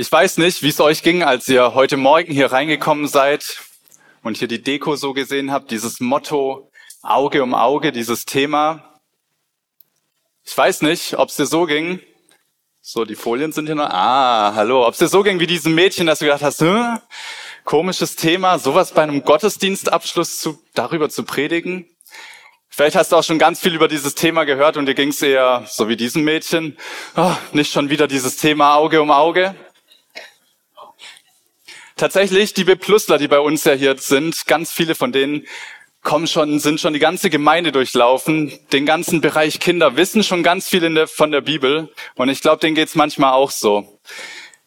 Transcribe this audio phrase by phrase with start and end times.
[0.00, 3.58] Ich weiß nicht, wie es euch ging, als ihr heute Morgen hier reingekommen seid
[4.22, 6.70] und hier die Deko so gesehen habt, dieses Motto
[7.02, 8.98] Auge um Auge, dieses Thema.
[10.42, 12.00] Ich weiß nicht, ob es dir so ging.
[12.80, 13.90] So, die Folien sind hier noch.
[13.90, 14.86] Ah, hallo.
[14.86, 16.98] Ob es dir so ging wie diesem Mädchen, dass du gedacht hast, hm,
[17.64, 21.84] komisches Thema, sowas bei einem Gottesdienstabschluss zu, darüber zu predigen.
[22.70, 25.20] Vielleicht hast du auch schon ganz viel über dieses Thema gehört und dir ging es
[25.20, 26.78] eher so wie diesem Mädchen.
[27.16, 29.54] Oh, nicht schon wieder dieses Thema Auge um Auge.
[32.00, 35.46] Tatsächlich, die B-Plusler, die bei uns ja hier sind, ganz viele von denen
[36.02, 40.66] kommen schon, sind schon die ganze Gemeinde durchlaufen, den ganzen Bereich Kinder, wissen schon ganz
[40.66, 41.92] viel der, von der Bibel.
[42.14, 44.00] Und ich glaube, denen geht's manchmal auch so,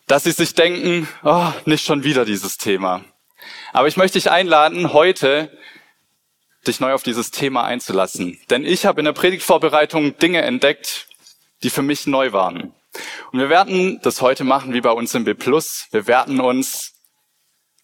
[0.05, 3.03] dass sie sich denken, oh, nicht schon wieder dieses Thema.
[3.71, 5.57] Aber ich möchte dich einladen, heute
[6.68, 8.40] dich neu auf dieses Thema einzulassen.
[8.51, 11.07] Denn ich habe in der Predigtvorbereitung Dinge entdeckt,
[11.63, 12.75] die für mich neu waren.
[13.31, 15.34] Und wir werden das heute machen wie bei uns im B+.
[15.34, 16.93] Wir werden uns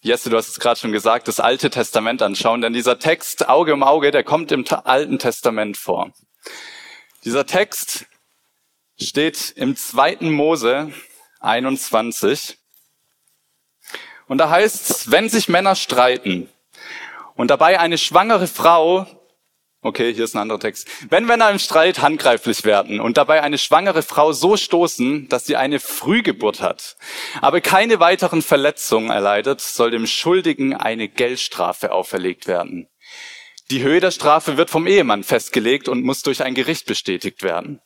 [0.01, 3.73] Jesse, du hast es gerade schon gesagt, das Alte Testament anschauen, denn dieser Text Auge
[3.73, 6.13] um Auge, der kommt im Alten Testament vor.
[7.25, 8.05] Dieser Text
[8.97, 10.93] steht im zweiten Mose
[11.41, 12.57] 21.
[14.27, 16.49] Und da heißt es, wenn sich Männer streiten
[17.35, 19.05] und dabei eine schwangere Frau
[19.81, 20.89] Okay, hier ist ein anderer Text.
[21.09, 25.55] Wenn Männer im Streit handgreiflich werden und dabei eine schwangere Frau so stoßen, dass sie
[25.55, 26.97] eine Frühgeburt hat,
[27.39, 32.89] aber keine weiteren Verletzungen erleidet, soll dem Schuldigen eine Geldstrafe auferlegt werden.
[33.71, 37.79] Die Höhe der Strafe wird vom Ehemann festgelegt und muss durch ein Gericht bestätigt werden.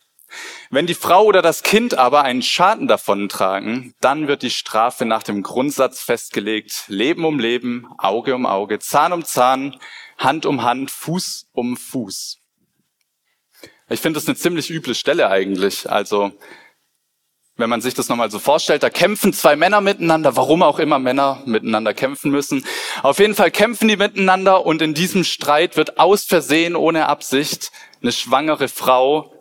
[0.70, 5.22] Wenn die Frau oder das Kind aber einen Schaden davontragen, dann wird die Strafe nach
[5.22, 9.78] dem Grundsatz festgelegt, Leben um Leben, Auge um Auge, Zahn um Zahn,
[10.18, 12.38] Hand um Hand, Fuß um Fuß.
[13.90, 15.90] Ich finde das eine ziemlich üble Stelle eigentlich.
[15.90, 16.32] Also,
[17.56, 20.98] wenn man sich das nochmal so vorstellt, da kämpfen zwei Männer miteinander, warum auch immer
[20.98, 22.64] Männer miteinander kämpfen müssen.
[23.02, 27.70] Auf jeden Fall kämpfen die miteinander und in diesem Streit wird aus Versehen, ohne Absicht,
[28.02, 29.33] eine schwangere Frau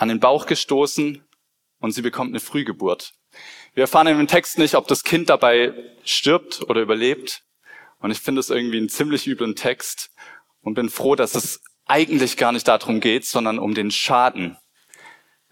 [0.00, 1.22] an den Bauch gestoßen
[1.78, 3.12] und sie bekommt eine Frühgeburt.
[3.74, 5.74] Wir erfahren dem Text nicht, ob das Kind dabei
[6.04, 7.42] stirbt oder überlebt.
[7.98, 10.10] Und ich finde es irgendwie einen ziemlich üblen Text
[10.62, 14.56] und bin froh, dass es eigentlich gar nicht darum geht, sondern um den Schaden.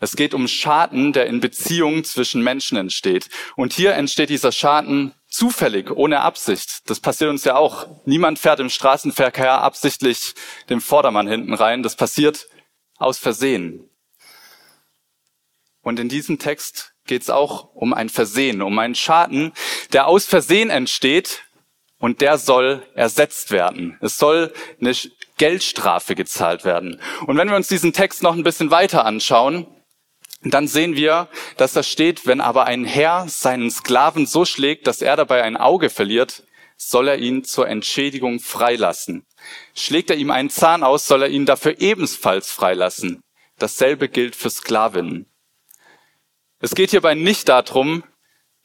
[0.00, 3.28] Es geht um Schaden, der in Beziehungen zwischen Menschen entsteht.
[3.54, 6.88] Und hier entsteht dieser Schaden zufällig, ohne Absicht.
[6.88, 7.86] Das passiert uns ja auch.
[8.06, 10.34] Niemand fährt im Straßenverkehr absichtlich
[10.70, 11.82] dem Vordermann hinten rein.
[11.82, 12.48] Das passiert
[12.97, 13.91] aus Versehen.
[15.88, 19.53] Und in diesem Text geht es auch um ein Versehen, um einen Schaden,
[19.94, 21.44] der aus Versehen entsteht
[21.99, 23.97] und der soll ersetzt werden.
[24.03, 24.94] Es soll eine
[25.38, 27.00] Geldstrafe gezahlt werden.
[27.27, 29.66] Und wenn wir uns diesen Text noch ein bisschen weiter anschauen,
[30.43, 35.00] dann sehen wir, dass da steht, wenn aber ein Herr seinen Sklaven so schlägt, dass
[35.00, 36.43] er dabei ein Auge verliert,
[36.77, 39.25] soll er ihn zur Entschädigung freilassen.
[39.75, 43.22] Schlägt er ihm einen Zahn aus, soll er ihn dafür ebenfalls freilassen.
[43.59, 45.25] Dasselbe gilt für Sklavinnen.
[46.60, 48.02] Es geht hierbei nicht darum,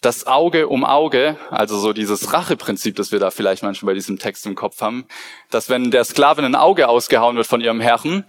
[0.01, 4.17] das Auge um Auge, also so dieses Racheprinzip, das wir da vielleicht manchmal bei diesem
[4.17, 5.05] Text im Kopf haben,
[5.49, 8.25] dass wenn der Sklavin ein Auge ausgehauen wird von ihrem Herrn,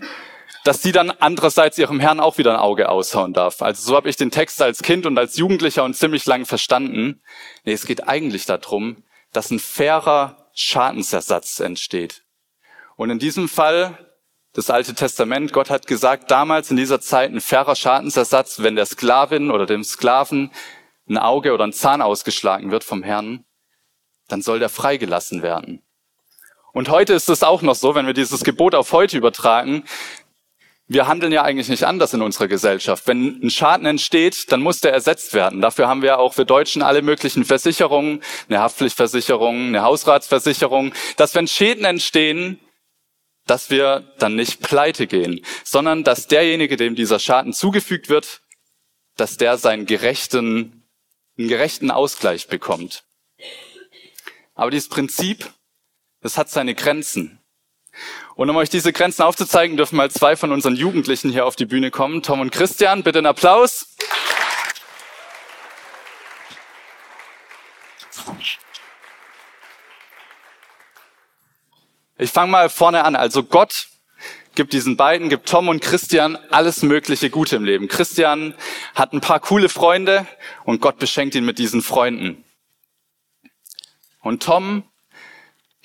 [0.64, 3.60] dass sie dann andererseits ihrem Herrn auch wieder ein Auge aushauen darf.
[3.62, 7.22] Also so habe ich den Text als Kind und als Jugendlicher und ziemlich lang verstanden.
[7.64, 12.22] Nee, es geht eigentlich darum, dass ein fairer Schadensersatz entsteht.
[12.96, 14.13] Und in diesem Fall
[14.54, 15.52] das Alte Testament.
[15.52, 19.84] Gott hat gesagt, damals in dieser Zeit ein fairer Schadensersatz, wenn der Sklavin oder dem
[19.84, 20.50] Sklaven
[21.08, 23.44] ein Auge oder ein Zahn ausgeschlagen wird vom Herrn,
[24.28, 25.82] dann soll der freigelassen werden.
[26.72, 29.84] Und heute ist es auch noch so, wenn wir dieses Gebot auf heute übertragen,
[30.86, 33.06] wir handeln ja eigentlich nicht anders in unserer Gesellschaft.
[33.06, 35.62] Wenn ein Schaden entsteht, dann muss der ersetzt werden.
[35.62, 41.48] Dafür haben wir auch für Deutschen alle möglichen Versicherungen, eine Haftpflichtversicherung, eine Hausratsversicherung, dass wenn
[41.48, 42.60] Schäden entstehen,
[43.46, 48.40] dass wir dann nicht pleite gehen, sondern dass derjenige, dem dieser Schaden zugefügt wird,
[49.16, 50.84] dass der seinen gerechten,
[51.38, 53.04] einen gerechten Ausgleich bekommt.
[54.54, 55.50] Aber dieses Prinzip,
[56.20, 57.40] das hat seine Grenzen.
[58.34, 61.66] Und um euch diese Grenzen aufzuzeigen, dürfen mal zwei von unseren Jugendlichen hier auf die
[61.66, 62.22] Bühne kommen.
[62.22, 63.94] Tom und Christian, bitte einen Applaus.
[72.16, 73.16] Ich fange mal vorne an.
[73.16, 73.88] Also Gott
[74.54, 77.88] gibt diesen beiden, gibt Tom und Christian alles mögliche Gute im Leben.
[77.88, 78.54] Christian
[78.94, 80.26] hat ein paar coole Freunde
[80.64, 82.44] und Gott beschenkt ihn mit diesen Freunden.
[84.20, 84.84] Und Tom,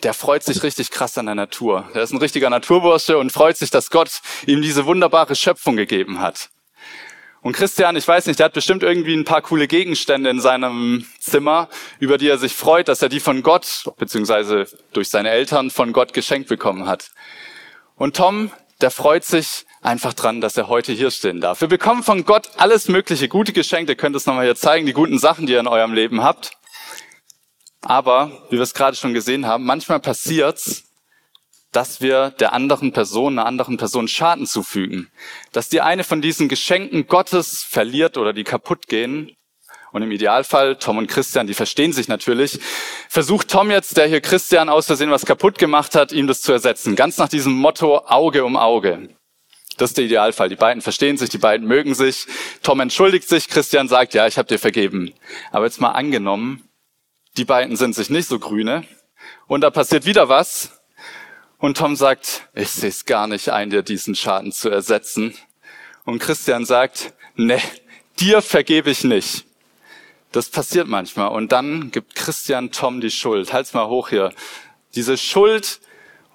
[0.03, 1.89] der freut sich richtig krass an der Natur.
[1.93, 6.19] Der ist ein richtiger Naturbursche und freut sich, dass Gott ihm diese wunderbare Schöpfung gegeben
[6.19, 6.49] hat.
[7.41, 11.05] Und Christian, ich weiß nicht, der hat bestimmt irgendwie ein paar coole Gegenstände in seinem
[11.19, 11.69] Zimmer,
[11.99, 15.93] über die er sich freut, dass er die von Gott, beziehungsweise durch seine Eltern von
[15.93, 17.11] Gott geschenkt bekommen hat.
[17.95, 18.51] Und Tom,
[18.81, 21.61] der freut sich einfach dran, dass er heute hier stehen darf.
[21.61, 23.93] Wir bekommen von Gott alles mögliche gute Geschenke.
[23.93, 26.51] Ihr könnt es nochmal hier zeigen, die guten Sachen, die ihr in eurem Leben habt.
[27.81, 30.88] Aber, wie wir es gerade schon gesehen haben, manchmal passiert's,
[31.71, 35.09] dass wir der anderen Person, einer anderen Person Schaden zufügen.
[35.51, 39.35] Dass die eine von diesen Geschenken Gottes verliert oder die kaputt gehen.
[39.91, 42.59] Und im Idealfall, Tom und Christian, die verstehen sich natürlich,
[43.07, 46.51] versucht Tom jetzt, der hier Christian aus Versehen was kaputt gemacht hat, ihm das zu
[46.51, 46.95] ersetzen.
[46.95, 49.09] Ganz nach diesem Motto Auge um Auge.
[49.77, 50.49] Das ist der Idealfall.
[50.49, 52.27] Die beiden verstehen sich, die beiden mögen sich.
[52.61, 55.13] Tom entschuldigt sich, Christian sagt, ja, ich habe dir vergeben.
[55.51, 56.69] Aber jetzt mal angenommen,
[57.37, 58.83] die beiden sind sich nicht so grüne
[59.47, 60.78] und da passiert wieder was
[61.59, 65.35] und Tom sagt, ich sehe es gar nicht ein, dir diesen Schaden zu ersetzen.
[66.05, 67.61] Und Christian sagt, ne,
[68.19, 69.45] dir vergebe ich nicht.
[70.31, 71.29] Das passiert manchmal.
[71.29, 73.51] Und dann gibt Christian Tom die Schuld.
[73.51, 74.31] Halt's mal hoch hier.
[74.95, 75.81] Diese Schuld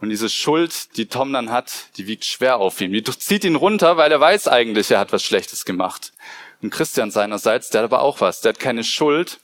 [0.00, 2.92] und diese Schuld, die Tom dann hat, die wiegt schwer auf ihm.
[2.92, 6.12] Die zieht ihn runter, weil er weiß eigentlich, er hat was Schlechtes gemacht.
[6.60, 8.42] Und Christian seinerseits, der hat aber auch was.
[8.42, 9.40] Der hat keine Schuld,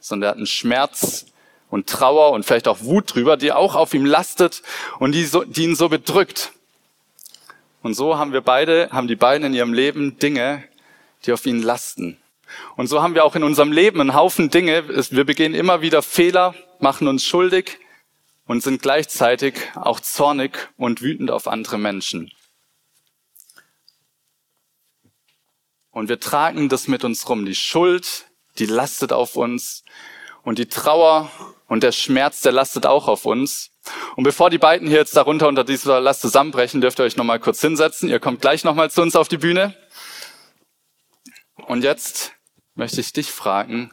[0.00, 1.26] sondern der hat einen Schmerz,
[1.70, 4.62] und Trauer und vielleicht auch Wut drüber, die auch auf ihm lastet
[4.98, 6.52] und die, so, die ihn so bedrückt.
[7.82, 10.64] Und so haben wir beide, haben die beiden in ihrem Leben Dinge,
[11.24, 12.18] die auf ihnen lasten.
[12.76, 14.88] Und so haben wir auch in unserem Leben einen Haufen Dinge.
[14.88, 17.78] Wir begehen immer wieder Fehler, machen uns schuldig
[18.46, 22.32] und sind gleichzeitig auch zornig und wütend auf andere Menschen.
[25.90, 27.44] Und wir tragen das mit uns rum.
[27.44, 28.26] Die Schuld,
[28.58, 29.84] die lastet auf uns.
[30.42, 31.30] Und die Trauer
[31.68, 33.70] und der Schmerz, der lastet auch auf uns.
[34.16, 37.38] Und bevor die beiden hier jetzt darunter unter dieser Last zusammenbrechen, dürft ihr euch nochmal
[37.38, 38.08] kurz hinsetzen.
[38.08, 39.76] Ihr kommt gleich nochmal zu uns auf die Bühne.
[41.66, 42.32] Und jetzt
[42.74, 43.92] möchte ich dich fragen,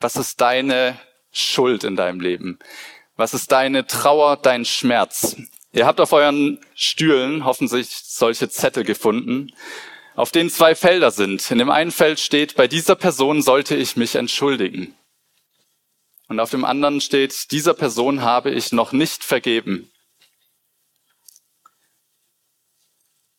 [0.00, 0.98] was ist deine
[1.32, 2.58] Schuld in deinem Leben?
[3.16, 5.36] Was ist deine Trauer, dein Schmerz?
[5.72, 9.52] Ihr habt auf euren Stühlen hoffentlich solche Zettel gefunden,
[10.14, 11.50] auf denen zwei Felder sind.
[11.50, 14.94] In dem einen Feld steht, bei dieser Person sollte ich mich entschuldigen.
[16.28, 19.90] Und auf dem anderen steht, dieser Person habe ich noch nicht vergeben.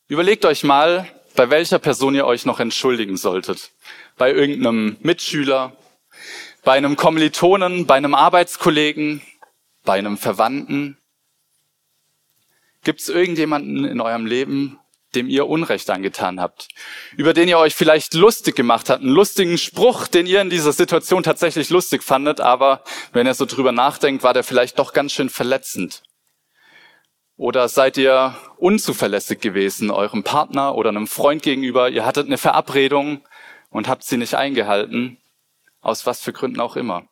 [0.07, 3.71] Überlegt euch mal, bei welcher Person ihr euch noch entschuldigen solltet.
[4.17, 5.75] Bei irgendeinem Mitschüler,
[6.63, 9.21] bei einem Kommilitonen, bei einem Arbeitskollegen,
[9.83, 10.97] bei einem Verwandten.
[12.83, 14.79] Gibt es irgendjemanden in eurem Leben,
[15.15, 16.67] dem ihr Unrecht angetan habt,
[17.17, 20.73] über den ihr euch vielleicht lustig gemacht habt, einen lustigen Spruch, den ihr in dieser
[20.73, 22.83] Situation tatsächlich lustig fandet, aber
[23.13, 26.03] wenn ihr so drüber nachdenkt, war der vielleicht doch ganz schön verletzend.
[27.37, 33.25] Oder seid ihr unzuverlässig gewesen, eurem Partner oder einem Freund gegenüber, ihr hattet eine Verabredung
[33.69, 35.17] und habt sie nicht eingehalten,
[35.81, 37.07] aus was für Gründen auch immer.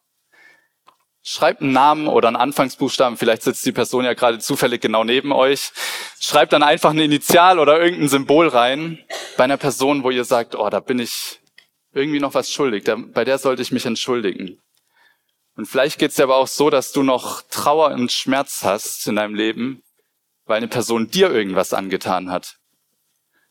[1.26, 5.32] Schreibt einen Namen oder einen Anfangsbuchstaben, vielleicht sitzt die Person ja gerade zufällig genau neben
[5.32, 5.72] euch.
[6.20, 9.00] Schreibt dann einfach ein Initial oder irgendein Symbol rein
[9.38, 11.40] bei einer Person, wo ihr sagt, oh, da bin ich
[11.94, 12.84] irgendwie noch was schuldig,
[13.14, 14.62] bei der sollte ich mich entschuldigen.
[15.56, 19.08] Und vielleicht geht es dir aber auch so, dass du noch Trauer und Schmerz hast
[19.08, 19.82] in deinem Leben,
[20.46, 22.58] weil eine Person dir irgendwas angetan hat.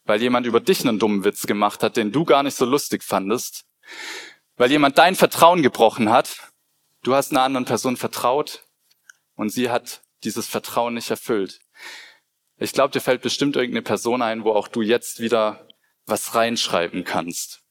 [0.05, 3.03] Weil jemand über dich einen dummen Witz gemacht hat, den du gar nicht so lustig
[3.03, 3.65] fandest.
[4.57, 6.52] Weil jemand dein Vertrauen gebrochen hat
[7.03, 8.65] Du hast einer anderen Person vertraut
[9.35, 11.61] und sie hat dieses Vertrauen nicht erfüllt.
[12.59, 15.67] Ich glaube, dir fällt bestimmt irgendeine Person ein, wo auch du jetzt wieder
[16.07, 17.63] was reinschreiben kannst.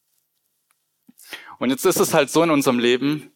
[1.58, 3.32] Und jetzt ist es halt so in unserem Leben,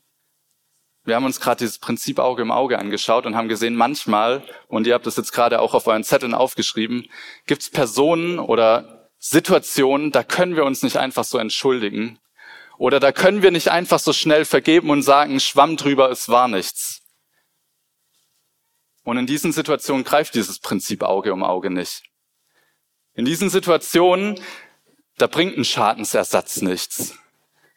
[1.05, 4.87] wir haben uns gerade dieses Prinzip Auge im Auge angeschaut und haben gesehen, manchmal, und
[4.87, 7.09] ihr habt das jetzt gerade auch auf euren Zetteln aufgeschrieben,
[7.47, 12.19] gibt es Personen oder Situationen, da können wir uns nicht einfach so entschuldigen,
[12.79, 16.49] oder da können wir nicht einfach so schnell vergeben und sagen, schwamm drüber, es war
[16.49, 17.03] nichts.
[19.05, 22.03] Und in diesen Situationen greift dieses Prinzip Auge um Auge nicht.
[23.15, 24.41] In diesen Situationen,
[25.17, 27.17] da bringt ein Schadensersatz nichts.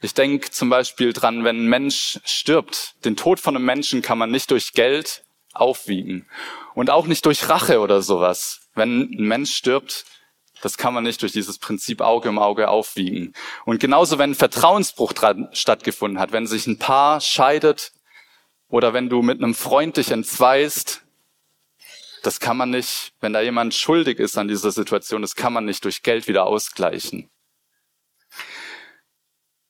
[0.01, 2.95] Ich denke zum Beispiel dran, wenn ein Mensch stirbt.
[3.05, 6.27] Den Tod von einem Menschen kann man nicht durch Geld aufwiegen.
[6.73, 8.61] Und auch nicht durch Rache oder sowas.
[8.75, 10.05] Wenn ein Mensch stirbt,
[10.61, 13.33] das kann man nicht durch dieses Prinzip Auge um Auge aufwiegen.
[13.65, 15.13] Und genauso, wenn ein Vertrauensbruch
[15.53, 17.91] stattgefunden hat, wenn sich ein Paar scheidet
[18.67, 21.01] oder wenn du mit einem Freund dich entzweist,
[22.23, 25.65] das kann man nicht, wenn da jemand schuldig ist an dieser Situation, das kann man
[25.65, 27.29] nicht durch Geld wieder ausgleichen.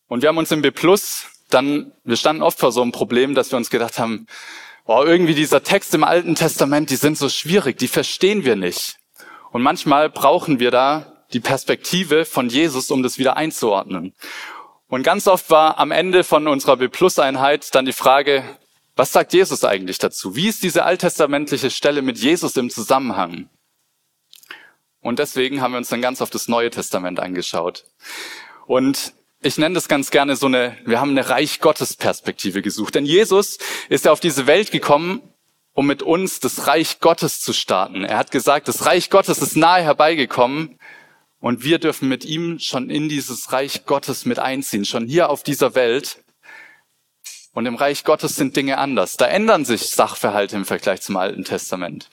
[0.07, 3.35] Und wir haben uns im B Plus dann, wir standen oft vor so einem Problem,
[3.35, 4.27] dass wir uns gedacht haben,
[4.85, 8.98] oh, irgendwie dieser Text im Alten Testament, die sind so schwierig, die verstehen wir nicht.
[9.51, 14.13] Und manchmal brauchen wir da die Perspektive von Jesus, um das wieder einzuordnen.
[14.87, 18.43] Und ganz oft war am Ende von unserer B-Plus-Einheit dann die Frage,
[18.95, 20.35] was sagt Jesus eigentlich dazu?
[20.35, 23.49] Wie ist diese alttestamentliche Stelle mit Jesus im Zusammenhang?
[25.01, 27.85] Und deswegen haben wir uns dann ganz auf das Neue Testament angeschaut.
[28.65, 32.95] Und ich nenne das ganz gerne so eine, wir haben eine Reich Gottes Perspektive gesucht.
[32.95, 35.21] Denn Jesus ist ja auf diese Welt gekommen,
[35.79, 38.03] um mit uns das Reich Gottes zu starten.
[38.03, 40.77] Er hat gesagt, das Reich Gottes ist nahe herbeigekommen
[41.39, 45.41] und wir dürfen mit ihm schon in dieses Reich Gottes mit einziehen, schon hier auf
[45.41, 46.21] dieser Welt.
[47.53, 49.15] Und im Reich Gottes sind Dinge anders.
[49.15, 52.09] Da ändern sich Sachverhalte im Vergleich zum Alten Testament.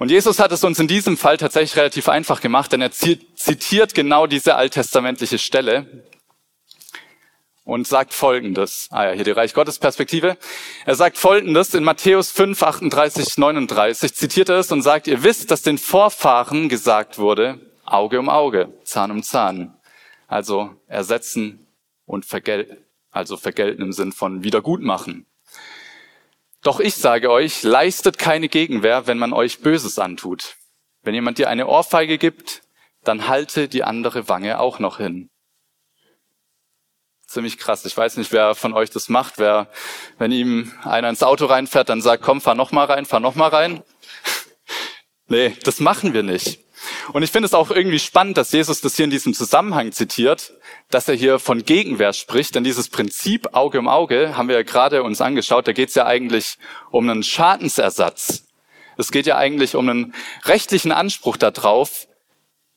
[0.00, 3.94] Und Jesus hat es uns in diesem Fall tatsächlich relativ einfach gemacht, denn er zitiert
[3.94, 6.02] genau diese alttestamentliche Stelle
[7.68, 8.88] und sagt Folgendes.
[8.90, 10.38] Ah ja, hier die Reich Gottes Perspektive.
[10.86, 15.50] Er sagt Folgendes in Matthäus 5, 38, 39, zitiert er es und sagt, ihr wisst,
[15.50, 19.76] dass den Vorfahren gesagt wurde, Auge um Auge, Zahn um Zahn.
[20.28, 21.66] Also ersetzen
[22.06, 22.78] und vergelten,
[23.10, 25.26] also vergelten im Sinn von wiedergutmachen.
[26.62, 30.56] Doch ich sage euch, leistet keine Gegenwehr, wenn man euch Böses antut.
[31.02, 32.62] Wenn jemand dir eine Ohrfeige gibt,
[33.04, 35.28] dann halte die andere Wange auch noch hin.
[37.28, 37.84] Ziemlich krass.
[37.84, 39.34] Ich weiß nicht, wer von euch das macht.
[39.36, 39.68] Wer,
[40.16, 43.34] wenn ihm einer ins Auto reinfährt, dann sagt, komm, fahr noch mal rein, fahr noch
[43.34, 43.82] mal rein.
[45.28, 46.60] nee, das machen wir nicht.
[47.12, 50.54] Und ich finde es auch irgendwie spannend, dass Jesus das hier in diesem Zusammenhang zitiert,
[50.88, 52.54] dass er hier von Gegenwehr spricht.
[52.54, 55.68] Denn dieses Prinzip Auge um Auge haben wir ja gerade uns angeschaut.
[55.68, 56.56] Da geht es ja eigentlich
[56.90, 58.44] um einen Schadensersatz.
[58.96, 62.07] Es geht ja eigentlich um einen rechtlichen Anspruch darauf,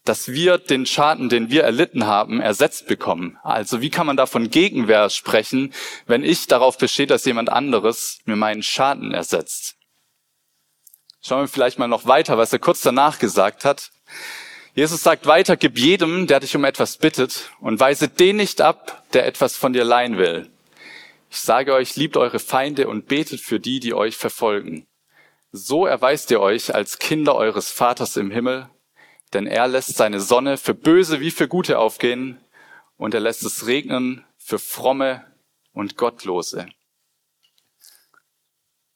[0.03, 3.38] dass wir den Schaden, den wir erlitten haben, ersetzt bekommen.
[3.43, 5.74] Also wie kann man da von Gegenwehr sprechen,
[6.08, 9.75] wenn ich darauf bestehe, dass jemand anderes mir meinen Schaden ersetzt?
[11.22, 13.91] Schauen wir vielleicht mal noch weiter, was er kurz danach gesagt hat.
[14.74, 19.03] Jesus sagt weiter, gib jedem, der dich um etwas bittet, und weise den nicht ab,
[19.13, 20.50] der etwas von dir leihen will.
[21.29, 24.88] Ich sage euch, liebt eure Feinde und betet für die, die euch verfolgen.
[25.51, 28.70] So erweist ihr euch als Kinder eures Vaters im Himmel,
[29.33, 32.39] denn er lässt seine Sonne für Böse wie für Gute aufgehen,
[32.97, 35.25] und er lässt es regnen für Fromme
[35.73, 36.67] und Gottlose.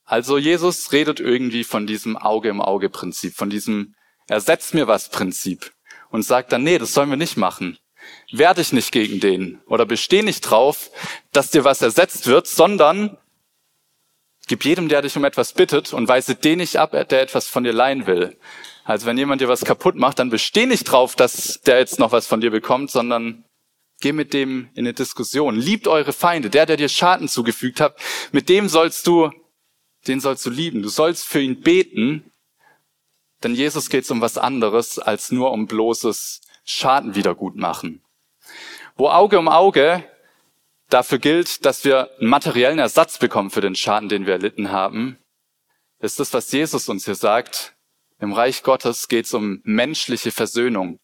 [0.04, 3.96] Also Jesus redet irgendwie von diesem Auge im Auge Prinzip, von diesem
[4.28, 5.72] Ersetz mir was Prinzip
[6.12, 7.80] und sagt dann, nee, das sollen wir nicht machen.
[8.32, 10.92] Wehr dich nicht gegen den oder besteh nicht drauf,
[11.32, 13.18] dass dir was ersetzt wird, sondern
[14.48, 17.64] gib jedem, der dich um etwas bittet und weise den nicht ab, der etwas von
[17.64, 18.38] dir leihen will.
[18.86, 22.14] Also wenn jemand dir was kaputt macht, dann besteh nicht drauf, dass der jetzt noch
[22.14, 23.44] was von dir bekommt, sondern
[24.00, 25.58] geh mit dem in eine Diskussion.
[25.58, 26.50] Liebt eure Feinde.
[26.50, 28.00] Der, der dir Schaden zugefügt hat,
[28.32, 29.32] mit dem sollst du
[30.08, 30.82] den sollst du lieben.
[30.82, 32.32] Du sollst für ihn beten,
[33.44, 38.04] denn Jesus geht es um was anderes als nur um bloßes Schaden wiedergutmachen.
[38.96, 40.04] Wo Auge um Auge
[40.90, 45.18] dafür gilt, dass wir einen materiellen Ersatz bekommen für den Schaden, den wir erlitten haben,
[46.00, 47.75] ist das, was Jesus uns hier sagt.
[48.20, 51.00] Im Reich Gottes geht es um menschliche Versöhnung.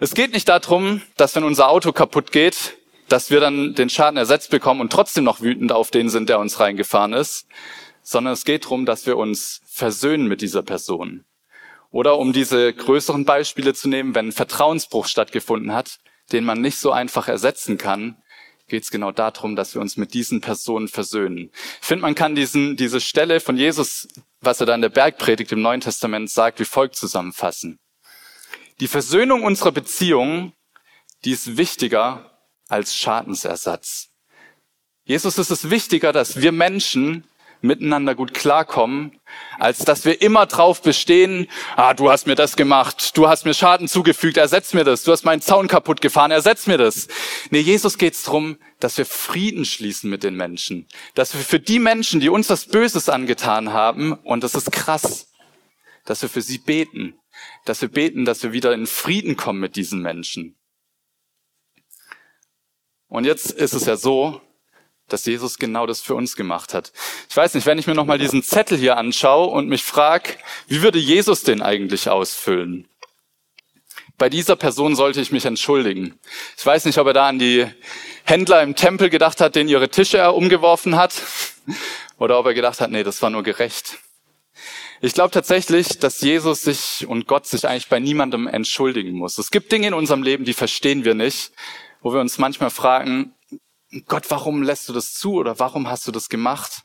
[0.00, 2.76] Es geht nicht darum, dass wenn unser Auto kaputt geht,
[3.08, 6.38] dass wir dann den Schaden ersetzt bekommen und trotzdem noch wütend auf den sind, der
[6.38, 7.46] uns reingefahren ist,
[8.02, 11.24] sondern es geht darum, dass wir uns versöhnen mit dieser Person.
[11.90, 15.98] Oder um diese größeren Beispiele zu nehmen, wenn ein Vertrauensbruch stattgefunden hat,
[16.32, 18.16] den man nicht so einfach ersetzen kann,
[18.68, 21.50] geht es genau darum, dass wir uns mit diesen Personen versöhnen.
[21.80, 24.08] Ich finde, man kann diesen, diese Stelle von Jesus,
[24.46, 27.78] was er da in der Bergpredigt im Neuen Testament sagt, wie folgt zusammenfassen.
[28.80, 30.54] Die Versöhnung unserer Beziehungen,
[31.24, 32.38] die ist wichtiger
[32.68, 34.08] als Schadensersatz.
[35.04, 37.24] Jesus ist es wichtiger, dass wir Menschen
[37.60, 39.18] miteinander gut klarkommen,
[39.58, 43.54] als dass wir immer drauf bestehen, ah, du hast mir das gemacht, du hast mir
[43.54, 47.08] Schaden zugefügt, ersetz mir das, du hast meinen Zaun kaputt gefahren, ersetz mir das.
[47.50, 51.60] Nee, Jesus geht es darum, dass wir Frieden schließen mit den Menschen, dass wir für
[51.60, 55.32] die Menschen, die uns was Böses angetan haben, und das ist krass,
[56.04, 57.18] dass wir für sie beten,
[57.64, 60.56] dass wir beten, dass wir wieder in Frieden kommen mit diesen Menschen.
[63.08, 64.40] Und jetzt ist es ja so,
[65.08, 66.92] dass Jesus genau das für uns gemacht hat.
[67.28, 70.30] Ich weiß nicht, wenn ich mir nochmal diesen Zettel hier anschaue und mich frage,
[70.66, 72.88] wie würde Jesus den eigentlich ausfüllen?
[74.18, 76.18] Bei dieser Person sollte ich mich entschuldigen.
[76.56, 77.66] Ich weiß nicht, ob er da an die
[78.24, 81.22] Händler im Tempel gedacht hat, denen ihre Tische umgeworfen hat,
[82.18, 83.98] oder ob er gedacht hat, nee, das war nur gerecht.
[85.02, 89.36] Ich glaube tatsächlich, dass Jesus sich und Gott sich eigentlich bei niemandem entschuldigen muss.
[89.36, 91.52] Es gibt Dinge in unserem Leben, die verstehen wir nicht,
[92.00, 93.35] wo wir uns manchmal fragen,
[94.06, 96.82] Gott, warum lässt du das zu oder warum hast du das gemacht?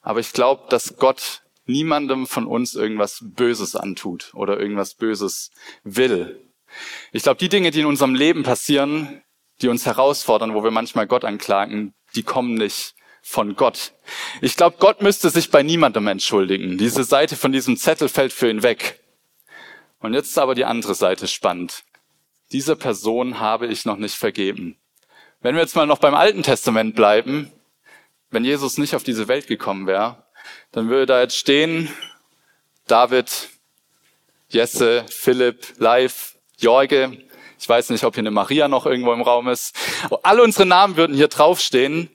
[0.00, 5.50] Aber ich glaube, dass Gott niemandem von uns irgendwas Böses antut oder irgendwas Böses
[5.84, 6.48] will.
[7.12, 9.22] Ich glaube, die Dinge, die in unserem Leben passieren,
[9.60, 13.94] die uns herausfordern, wo wir manchmal Gott anklagen, die kommen nicht von Gott.
[14.40, 16.76] Ich glaube, Gott müsste sich bei niemandem entschuldigen.
[16.76, 19.00] Diese Seite von diesem Zettel fällt für ihn weg.
[20.00, 21.84] Und jetzt ist aber die andere Seite spannend.
[22.50, 24.76] Diese Person habe ich noch nicht vergeben.
[25.42, 27.50] Wenn wir jetzt mal noch beim Alten Testament bleiben,
[28.30, 30.24] wenn Jesus nicht auf diese Welt gekommen wäre,
[30.70, 31.90] dann würde da jetzt stehen,
[32.86, 33.50] David,
[34.48, 37.18] Jesse, Philipp, Leif, Jorge.
[37.58, 39.76] Ich weiß nicht, ob hier eine Maria noch irgendwo im Raum ist.
[40.22, 42.08] Alle unsere Namen würden hier draufstehen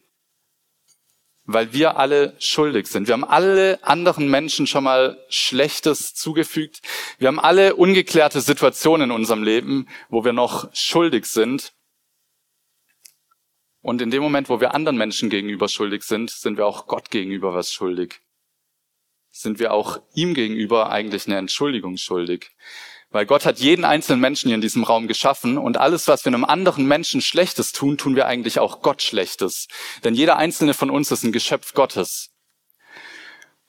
[1.49, 3.07] weil wir alle schuldig sind.
[3.07, 6.81] Wir haben alle anderen Menschen schon mal Schlechtes zugefügt.
[7.19, 11.71] Wir haben alle ungeklärte Situationen in unserem Leben, wo wir noch schuldig sind.
[13.81, 17.09] Und in dem Moment, wo wir anderen Menschen gegenüber schuldig sind, sind wir auch Gott
[17.09, 18.19] gegenüber was schuldig.
[19.29, 22.51] Sind wir auch ihm gegenüber eigentlich eine Entschuldigung schuldig.
[23.09, 26.33] Weil Gott hat jeden einzelnen Menschen hier in diesem Raum geschaffen und alles, was wir
[26.33, 29.67] einem anderen Menschen Schlechtes tun, tun wir eigentlich auch Gott Schlechtes.
[30.03, 32.31] Denn jeder einzelne von uns ist ein Geschöpf Gottes.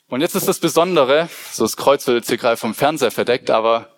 [0.09, 3.51] Und jetzt ist das Besondere, so das Kreuz wird jetzt hier gerade vom Fernseher verdeckt,
[3.51, 3.95] aber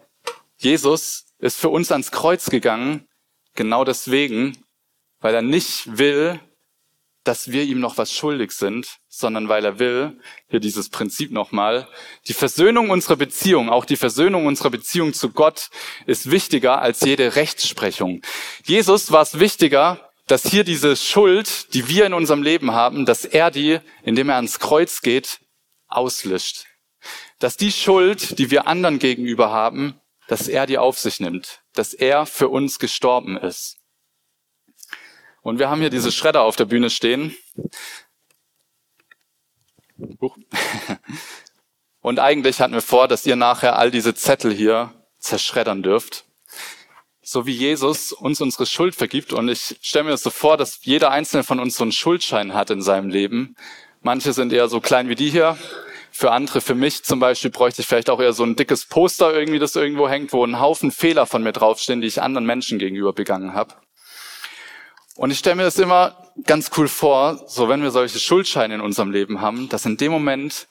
[0.58, 3.08] Jesus ist für uns ans Kreuz gegangen,
[3.54, 4.58] genau deswegen,
[5.20, 6.40] weil er nicht will,
[7.24, 11.86] dass wir ihm noch was schuldig sind, sondern weil er will, hier dieses Prinzip nochmal,
[12.28, 15.68] die Versöhnung unserer Beziehung, auch die Versöhnung unserer Beziehung zu Gott
[16.06, 18.22] ist wichtiger als jede Rechtsprechung.
[18.64, 23.24] Jesus war es wichtiger, dass hier diese Schuld, die wir in unserem Leben haben, dass
[23.24, 25.40] er die, indem er ans Kreuz geht,
[25.88, 26.66] auslöscht.
[27.38, 31.92] Dass die Schuld, die wir anderen gegenüber haben, dass er die auf sich nimmt, dass
[31.92, 33.79] er für uns gestorben ist.
[35.42, 37.34] Und wir haben hier diese Schredder auf der Bühne stehen.
[42.02, 46.24] Und eigentlich hatten wir vor, dass ihr nachher all diese Zettel hier zerschreddern dürft.
[47.22, 49.32] So wie Jesus uns unsere Schuld vergibt.
[49.32, 52.54] Und ich stelle mir das so vor, dass jeder einzelne von uns so einen Schuldschein
[52.54, 53.54] hat in seinem Leben.
[54.00, 55.58] Manche sind eher so klein wie die hier.
[56.10, 59.32] Für andere, für mich zum Beispiel, bräuchte ich vielleicht auch eher so ein dickes Poster
[59.32, 62.78] irgendwie, das irgendwo hängt, wo ein Haufen Fehler von mir draufstehen, die ich anderen Menschen
[62.78, 63.74] gegenüber begangen habe.
[65.20, 68.80] Und ich stelle mir das immer ganz cool vor, so wenn wir solche Schuldscheine in
[68.80, 70.66] unserem Leben haben, dass in dem Moment,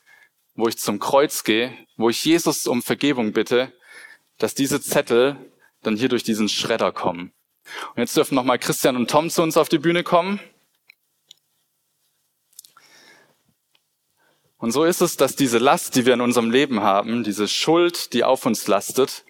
[0.56, 3.72] wo ich zum Kreuz gehe, wo ich Jesus um Vergebung bitte,
[4.40, 5.38] dass diese Zettel
[5.84, 7.32] dann hier durch diesen Schredder kommen.
[7.90, 10.40] Und jetzt dürfen nochmal Christian und Tom zu uns auf die Bühne kommen.
[14.58, 18.14] Und so ist es, dass diese Last, die wir in unserem Leben haben, diese Schuld,
[18.14, 19.26] die auf uns lastet,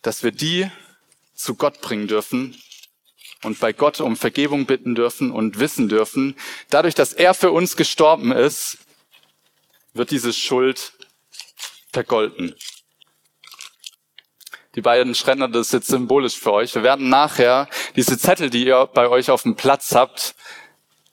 [0.00, 0.70] dass wir die
[1.34, 2.56] zu Gott bringen dürfen
[3.44, 6.36] und bei Gott um Vergebung bitten dürfen und wissen dürfen,
[6.70, 8.78] dadurch, dass er für uns gestorben ist,
[9.94, 10.92] wird diese Schuld
[11.92, 12.54] vergolten.
[14.74, 16.74] Die beiden Schränder, das ist jetzt symbolisch für euch.
[16.74, 20.34] Wir werden nachher diese Zettel, die ihr bei euch auf dem Platz habt,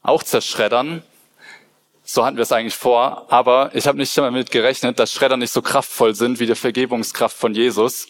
[0.02, 1.04] auch zerschreddern
[2.12, 5.52] so hatten wir es eigentlich vor, aber ich habe nicht damit gerechnet, dass Schredder nicht
[5.52, 8.08] so kraftvoll sind wie die Vergebungskraft von Jesus.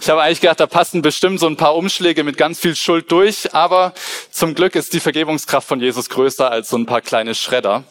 [0.00, 3.10] Ich habe eigentlich gedacht, da passen bestimmt so ein paar Umschläge mit ganz viel Schuld
[3.10, 3.92] durch, aber
[4.30, 7.82] zum Glück ist die Vergebungskraft von Jesus größer als so ein paar kleine Schredder.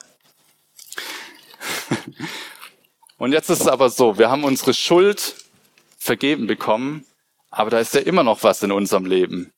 [3.17, 5.36] Und jetzt ist es aber so, wir haben unsere Schuld
[5.98, 7.06] vergeben bekommen,
[7.52, 9.52] aber da ist ja immer noch was in unserem Leben.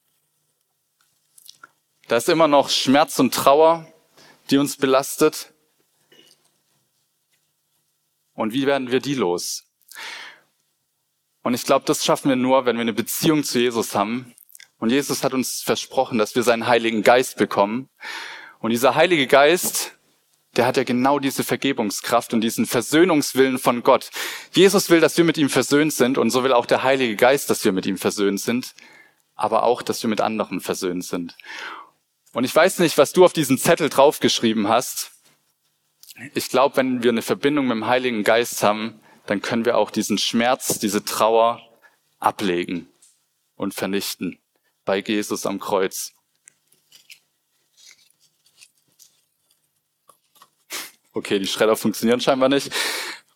[2.07, 3.85] Da ist immer noch Schmerz und Trauer,
[4.49, 5.51] die uns belastet.
[8.33, 9.63] Und wie werden wir die los?
[11.43, 14.33] Und ich glaube, das schaffen wir nur, wenn wir eine Beziehung zu Jesus haben.
[14.77, 17.89] Und Jesus hat uns versprochen, dass wir seinen Heiligen Geist bekommen.
[18.59, 19.97] Und dieser Heilige Geist,
[20.55, 24.11] der hat ja genau diese Vergebungskraft und diesen Versöhnungswillen von Gott.
[24.53, 27.49] Jesus will, dass wir mit ihm versöhnt sind und so will auch der Heilige Geist,
[27.49, 28.73] dass wir mit ihm versöhnt sind,
[29.35, 31.35] aber auch, dass wir mit anderen versöhnt sind.
[32.33, 35.11] Und ich weiß nicht, was du auf diesen Zettel draufgeschrieben hast,
[36.33, 39.91] ich glaube, wenn wir eine Verbindung mit dem Heiligen Geist haben, dann können wir auch
[39.91, 41.61] diesen Schmerz, diese Trauer
[42.19, 42.87] ablegen
[43.55, 44.39] und vernichten
[44.85, 46.13] bei Jesus am Kreuz.
[51.13, 52.71] Okay, die Schredder funktionieren scheinbar nicht.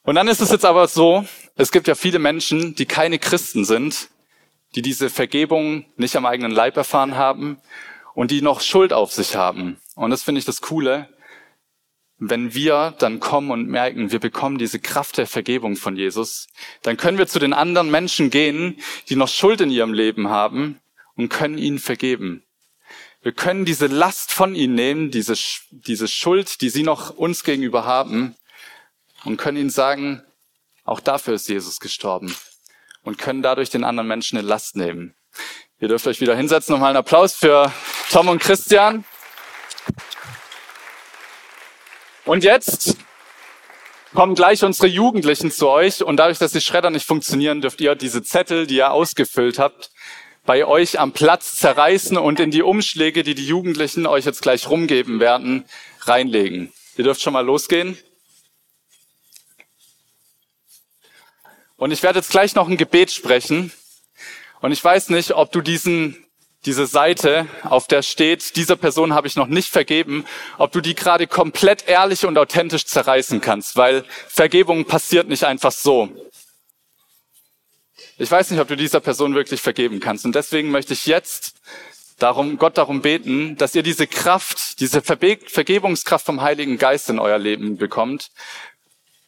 [0.03, 3.65] Und dann ist es jetzt aber so, es gibt ja viele Menschen, die keine Christen
[3.65, 4.09] sind,
[4.75, 7.57] die diese Vergebung nicht am eigenen Leib erfahren haben
[8.13, 9.77] und die noch Schuld auf sich haben.
[9.95, 11.09] Und das finde ich das Coole
[12.17, 16.47] wenn wir dann kommen und merken, wir bekommen diese Kraft der Vergebung von Jesus,
[16.81, 20.79] dann können wir zu den anderen Menschen gehen, die noch Schuld in ihrem Leben haben
[21.15, 22.43] und können ihnen vergeben.
[23.21, 25.33] Wir können diese Last von ihnen nehmen, diese,
[25.71, 28.35] diese Schuld, die sie noch uns gegenüber haben
[29.23, 30.21] und können ihnen sagen,
[30.83, 32.35] auch dafür ist Jesus gestorben
[33.01, 35.15] und können dadurch den anderen Menschen eine Last nehmen.
[35.79, 36.73] Ihr dürft euch wieder hinsetzen.
[36.73, 37.73] Nochmal einen Applaus für
[38.09, 39.03] Tom und Christian.
[42.25, 42.97] Und jetzt
[44.15, 47.93] kommen gleich unsere Jugendlichen zu euch und dadurch, dass die Schredder nicht funktionieren, dürft ihr
[47.93, 49.91] diese Zettel, die ihr ausgefüllt habt,
[50.43, 54.67] bei euch am Platz zerreißen und in die Umschläge, die die Jugendlichen euch jetzt gleich
[54.67, 55.65] rumgeben werden,
[56.01, 56.73] reinlegen.
[56.97, 57.95] Ihr dürft schon mal losgehen.
[61.77, 63.71] Und ich werde jetzt gleich noch ein Gebet sprechen.
[64.61, 66.24] Und ich weiß nicht, ob du diesen,
[66.65, 70.25] diese Seite, auf der steht, dieser Person habe ich noch nicht vergeben,
[70.57, 75.71] ob du die gerade komplett ehrlich und authentisch zerreißen kannst, weil Vergebung passiert nicht einfach
[75.71, 76.09] so.
[78.17, 80.25] Ich weiß nicht, ob du dieser Person wirklich vergeben kannst.
[80.25, 81.55] Und deswegen möchte ich jetzt
[82.17, 87.37] darum, Gott darum beten, dass ihr diese Kraft, diese Vergebungskraft vom Heiligen Geist in euer
[87.37, 88.31] Leben bekommt,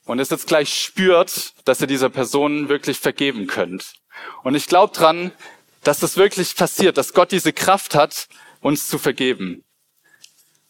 [0.08, 3.93] und es jetzt gleich spürt, dass ihr dieser Person wirklich vergeben könnt.
[4.41, 5.32] Und ich glaube dran,
[5.88, 8.28] dass das wirklich passiert, dass Gott diese Kraft hat,
[8.60, 9.63] uns zu vergeben.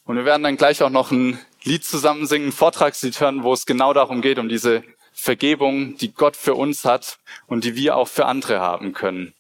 [0.04, 3.52] Und wir werden dann gleich auch noch ein Lied zusammen singen, ein Vortragslied hören, wo
[3.52, 7.98] es genau darum geht, um diese Vergebung, die Gott für uns hat und die wir
[7.98, 9.34] auch für andere haben können.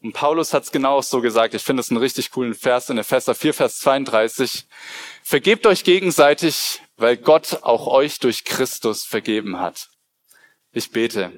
[0.00, 1.54] Und Paulus hat es genau so gesagt.
[1.54, 4.68] Ich finde es einen richtig coolen Vers in Epheser 4, Vers 32.
[5.24, 9.88] Vergebt euch gegenseitig, weil Gott auch euch durch Christus vergeben hat.
[10.70, 11.32] Ich bete.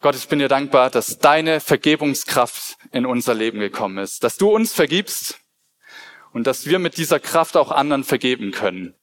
[0.00, 4.48] Gott, ich bin dir dankbar, dass deine Vergebungskraft in unser Leben gekommen ist, dass du
[4.48, 5.40] uns vergibst
[6.32, 8.94] und dass wir mit dieser Kraft auch anderen vergeben können.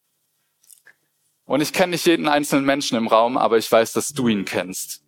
[1.43, 4.45] Und ich kenne nicht jeden einzelnen Menschen im Raum, aber ich weiß, dass du ihn
[4.45, 5.03] kennst.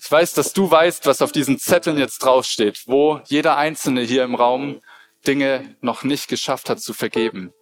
[0.00, 4.24] Ich weiß, dass du weißt, was auf diesen Zetteln jetzt draufsteht, wo jeder Einzelne hier
[4.24, 4.80] im Raum
[5.28, 7.52] Dinge noch nicht geschafft hat zu vergeben.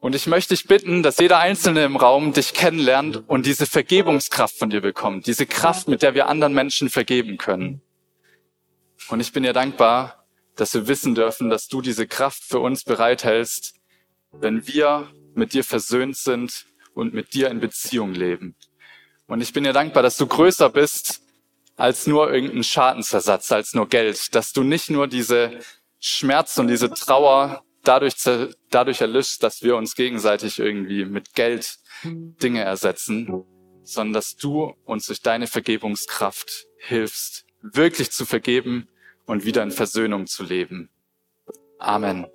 [0.00, 4.58] Und ich möchte dich bitten, dass jeder Einzelne im Raum dich kennenlernt und diese Vergebungskraft
[4.58, 7.82] von dir bekommt, diese Kraft, mit der wir anderen Menschen vergeben können.
[9.10, 10.24] Und ich bin dir dankbar,
[10.56, 13.74] dass wir wissen dürfen, dass du diese Kraft für uns bereithältst,
[14.32, 18.54] wenn wir mit dir versöhnt sind und mit dir in Beziehung leben.
[19.26, 21.22] Und ich bin dir dankbar, dass du größer bist
[21.76, 25.58] als nur irgendein Schadensersatz, als nur Geld, dass du nicht nur diese
[25.98, 28.14] Schmerz und diese Trauer dadurch,
[28.70, 33.44] dadurch erlöscht, dass wir uns gegenseitig irgendwie mit Geld Dinge ersetzen,
[33.82, 38.88] sondern dass du uns durch deine Vergebungskraft hilfst, wirklich zu vergeben
[39.26, 40.90] und wieder in Versöhnung zu leben.
[41.78, 42.26] Amen.